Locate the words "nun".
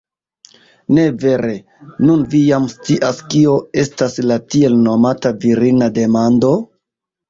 2.07-2.25